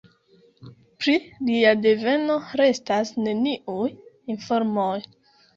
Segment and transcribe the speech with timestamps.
[1.03, 1.13] Pri
[1.49, 3.87] lia deveno restas neniuj
[4.37, 4.93] informoj.